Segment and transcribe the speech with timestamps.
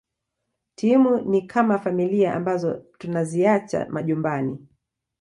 [0.75, 4.67] Timu ni kama familia ambazo tunaziacha majumbani